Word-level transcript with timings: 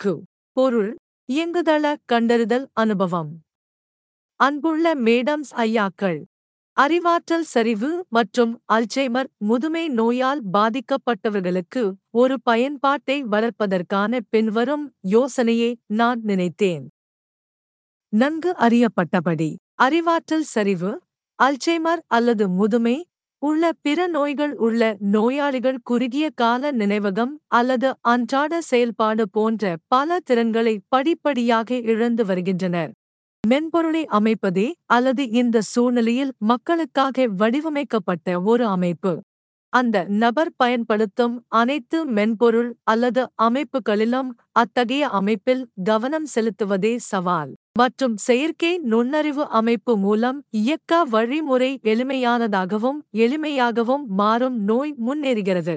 கு 0.00 0.12
பொருள் 0.56 0.90
இயங்குதள 1.28 1.84
கண்டறிதல் 2.12 2.66
அனுபவம். 2.72 3.30
அன்புள்ள 4.40 4.94
மேடம்ஸ் 5.06 5.50
ஐயாக்கள். 5.64 6.20
அறிவாற்றல் 6.76 7.44
சரிவு 7.44 7.90
மற்றும் 8.08 8.52
அல்சைமர் 8.72 9.28
முதுமை 9.38 9.82
நோயால் 9.88 10.40
பாதிக்கப்பட்டவர்களுக்கு 10.52 11.82
ஒரு 12.10 12.36
பயன்பாட்டை 12.42 13.16
வளர்ப்பதற்கான 13.24 14.20
பின்வரும் 14.28 14.86
யோசனையை 15.14 15.70
நான் 15.86 16.20
நினைத்தேன். 16.22 16.84
நன்கு 18.12 18.52
அறியப்பட்டபடி 18.58 19.50
அறிவாற்றல் 19.74 20.48
சரிவு 20.54 20.92
அல்சைமர் 21.38 22.02
அல்லது 22.06 22.48
முதுமை 22.48 22.96
உள்ள 23.42 23.72
பிற 23.82 24.06
நோய்கள் 24.06 24.54
உள்ள 24.56 24.82
நோயாளிகள் 25.12 25.78
குறுகிய 25.82 26.26
கால 26.34 26.72
நினைவகம் 26.72 27.32
அல்லது 27.50 27.88
அன்றாட 28.12 28.60
செயல்பாடு 28.60 29.24
போன்ற 29.28 29.62
பல 29.88 30.18
திறன்களை 30.20 30.74
படிப்படியாக 30.88 31.78
இழந்து 31.92 32.24
வருகின்றனர். 32.24 32.90
மென்பொருளை 33.44 34.02
அமைப்பதே 34.18 34.66
அல்லது 34.86 35.24
இந்த 35.32 35.62
சூழ்நிலையில் 35.72 36.32
மக்களுக்காக 36.42 37.26
வடிவமைக்கப்பட்ட 37.40 38.28
ஒரு 38.42 38.66
அமைப்பு. 38.66 39.12
அந்த 39.72 39.96
நபர் 40.22 40.52
பயன்படுத்தும் 40.56 41.34
அனைத்து 41.60 41.98
மென்பொருள் 42.10 42.70
அல்லது 42.84 43.22
அமைப்புகளிலும் 43.42 44.30
அத்தகைய 44.52 45.04
அமைப்பில் 45.20 45.62
கவனம் 45.84 46.28
செலுத்துவதே 46.34 46.94
சவால். 47.10 47.52
மற்றும் 47.78 48.16
செயற்கை 48.16 48.78
நுண்ணறிவு 48.78 49.44
அமைப்பு 49.48 49.92
மூலம் 49.96 50.38
இயக்க 50.60 51.04
வழிமுறை 51.04 51.70
எளிமையானதாகவும் 51.82 52.98
எளிமையாகவும் 53.24 54.04
மாறும் 54.20 54.56
நோய் 54.60 54.92
முன்னேறுகிறது. 55.06 55.76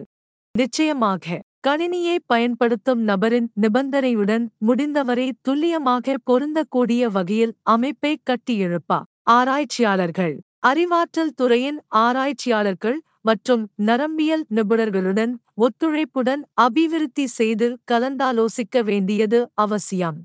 நிச்சயமாக 0.56 1.42
கணினியை 1.68 2.16
பயன்படுத்தும் 2.26 3.02
நபரின் 3.04 3.48
நிபந்தனையுடன் 3.62 4.46
முடிந்தவரை 4.58 5.28
துல்லியமாக 5.42 6.16
பொருந்தக்கூடிய 6.32 7.04
வகையில் 7.12 7.54
அமைப்பை 7.62 8.14
கட்டியெழுப்பா. 8.30 9.00
ஆராய்ச்சியாளர்கள் 9.38 10.36
அறிவாற்றல் 10.60 11.34
துறையின் 11.36 11.80
ஆராய்ச்சியாளர்கள் 12.04 13.00
மற்றும் 13.22 13.64
நரம்பியல் 13.86 14.46
நிபுணர்களுடன் 14.56 15.34
ஒத்துழைப்புடன் 15.58 16.42
அபிவிருத்தி 16.66 17.26
செய்து 17.38 17.68
கலந்தாலோசிக்க 17.92 18.84
வேண்டியது 18.84 19.40
அவசியம். 19.56 20.18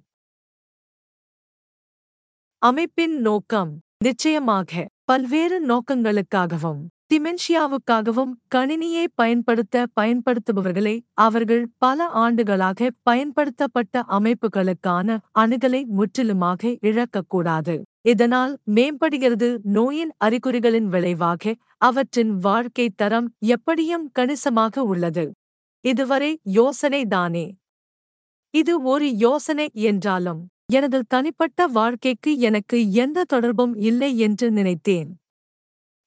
அமைப்பின் 2.63 3.13
நோக்கம் 3.21 3.73
நிச்சயமாக 4.05 4.85
பல்வேறு 5.05 5.59
நோக்கங்களுக்காகவும் 5.67 6.81
டிமென்ஷியாவுக்காகவும் 7.11 8.33
கணினியை 8.55 9.05
பயன்படுத்த 9.15 9.85
பயன்படுத்துபவர்களை 10.01 10.95
அவர்கள் 11.25 11.63
பல 11.79 12.09
ஆண்டுகளாக 12.23 12.91
பயன்படுத்தப்பட்ட 13.03 14.03
அமைப்புகளுக்கான 14.19 15.19
அணுகலை 15.39 15.83
முற்றிலுமாக 15.99 16.75
இழக்கக்கூடாது. 16.83 17.77
இதனால் 18.03 18.53
மேம்படுகிறது 18.75 19.49
நோயின் 19.69 20.13
அறிகுறிகளின் 20.25 20.91
விளைவாக 20.91 21.55
அவற்றின் 21.85 22.35
வாழ்க்கை 22.41 22.89
தரம் 22.97 23.31
எப்படியும் 23.47 24.07
கணிசமாக 24.13 24.85
உள்ளது. 24.85 25.27
இதுவரை 25.85 26.35
யோசனை 26.61 27.05
தானே 27.07 27.47
இது 28.55 28.75
ஒரு 28.83 29.09
யோசனை 29.19 29.69
என்றாலும் 29.89 30.43
எனது 30.69 30.99
தனிப்பட்ட 31.09 31.67
வாழ்க்கைக்கு 31.67 32.31
எனக்கு 32.39 32.79
எந்த 32.95 33.25
தொடர்பும் 33.25 33.75
இல்லை 33.81 34.11
என்று 34.19 34.47
நினைத்தேன். 34.51 35.09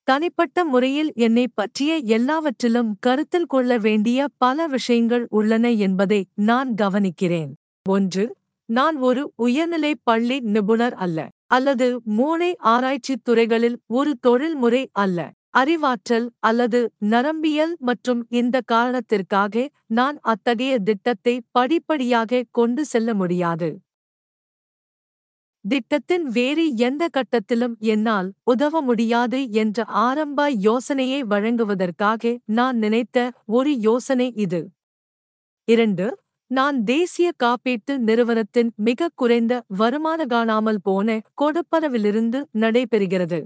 தனிப்பட்ட 0.08 0.66
முறையில் 0.66 1.12
என்னை 1.16 1.45
பற்றிய 1.54 1.92
எல்லாவற்றிலும் 2.17 2.92
கருத்தில் 3.00 3.45
கொள்ள 3.45 3.78
வேண்டிய 3.78 4.28
பல 4.38 4.67
விஷயங்கள் 4.67 5.26
உள்ளன 5.30 5.72
என்பதை 5.86 6.22
நான் 6.45 6.72
கவனிக்கிறேன். 6.82 7.52
ஒன்று 7.86 8.26
நான் 8.70 8.98
ஒரு 9.00 9.34
உயர்நிலை 9.36 9.94
பள்ளி 10.04 10.39
நிபுணர் 10.54 10.95
அல்ல 10.95 11.20
அல்லது 11.48 11.88
மூளை 12.17 12.56
ஆராய்ச்சித் 12.66 13.23
துறைகளில் 13.23 13.78
ஒரு 13.89 14.12
தொழில்முறை 14.22 14.84
அல்ல. 14.95 15.20
அறிவாற்றல் 15.52 16.27
அல்லது 16.39 16.80
நரம்பியல் 17.10 17.73
மற்றும் 17.80 18.21
இந்த 18.32 18.61
காரணத்திற்காக 18.66 19.64
நான் 19.92 20.17
அத்தகைய 20.23 20.73
திட்டத்தை 20.80 21.36
படிப்படியாக 21.52 22.45
கொண்டு 22.52 22.83
செல்ல 22.86 23.14
முடியாது. 23.14 23.70
திட்டத்தின் 25.66 26.26
வேறு 26.30 26.64
எந்த 26.77 27.04
கட்டத்திலும் 27.17 27.76
என்னால் 27.94 28.30
உதவ 28.44 28.82
முடியாது 28.82 29.39
என்ற 29.54 29.83
ஆரம்ப 30.05 30.49
யோசனையை 30.67 31.20
வழங்குவதற்காக 31.23 32.33
நான் 32.58 32.77
நினைத்த 32.77 33.17
ஒரு 33.58 33.71
யோசனை 33.80 34.27
இது. 34.45 34.61
இரண்டு 35.67 36.05
நான் 36.52 36.77
தேசிய 36.83 37.27
காப்பீட்டு 37.44 37.94
நிறுவனத்தின் 38.00 38.70
மிக 38.88 39.10
குறைந்த 39.16 39.54
வருமான 39.82 40.26
காணாமல் 40.26 40.82
போன 40.83 41.20
கொடுப்பரவிலிருந்து 41.42 42.39
நடைபெறுகிறது. 42.64 43.39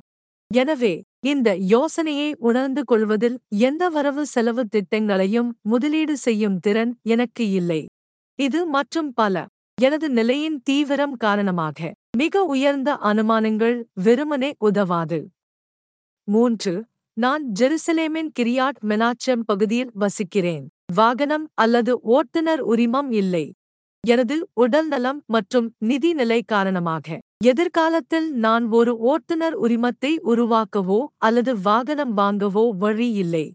எனவே 0.52 0.94
இந்த 1.24 1.50
யோசனையை 1.74 2.30
உணர்ந்து 2.40 2.82
கொள்வதில் 2.84 3.38
எந்த 3.68 3.84
வரவு 3.90 4.24
செலவு 4.26 4.64
திட்டங்களையும் 4.68 5.50
முதலீடு 5.72 6.16
செய்யும் 6.18 6.58
திறன் 6.60 6.94
எனக்கு 7.08 7.46
இல்லை. 7.52 7.82
இது 8.40 8.60
மற்றும் 8.68 9.12
பல. 9.14 9.46
எனது 9.78 10.08
நிலையின் 10.10 10.58
தீவிரம் 10.64 11.16
காரணமாக 11.18 11.90
மிக 12.18 12.44
உயர்ந்த 12.54 12.90
அனுமானங்கள் 13.10 13.78
வெறுமனே 14.06 14.50
உதவாது. 14.68 15.20
மூன்று 16.28 16.74
நான் 17.18 17.44
ஜெருசலேமின் 17.60 18.30
கிரியாட் 18.40 18.80
மெனாச்சம் 18.90 19.44
பகுதியில் 19.50 19.92
வசிக்கிறேன். 20.02 20.66
வாகனம் 21.00 21.46
அல்லது 21.64 21.94
ஓட்டுநர் 22.18 22.64
உரிமம் 22.74 23.12
இல்லை. 23.22 23.46
எனது 24.04 24.36
உடல்நலம் 24.64 25.20
மற்றும் 25.36 25.68
நிதி 25.90 26.12
நிலை 26.14 26.40
காரணமாக 26.54 27.18
எதிர்காலத்தில் 27.44 28.28
நான் 28.46 28.66
ஒரு 28.80 28.92
ஓட்டுநர் 29.12 29.56
உரிமத்தை 29.66 30.12
உருவாக்கவோ 30.32 31.00
அல்லது 31.28 31.54
வாகனம் 31.68 32.14
வாங்கவோ 32.22 32.66
வழி 32.84 33.10
இல்லை. 33.24 33.46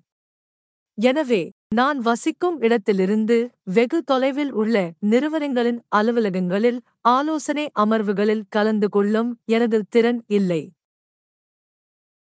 எனவே 0.99 1.43
நான் 1.73 1.99
வசிக்கும் 1.99 2.57
இடத்திலிருந்து 2.61 3.37
வெகு 3.75 3.99
தொலைவில் 4.03 4.51
உள்ள 4.53 4.77
நிறுவனங்களின் 5.01 5.79
அலுவலகங்களில் 5.97 6.79
ஆலோசனை 7.09 7.65
அமர்வுகளில் 7.79 8.43
கலந்து 8.49 8.89
கொள்ளும் 8.89 9.31
எனது 9.47 9.79
திறன் 9.89 10.21
இல்லை. 10.29 10.61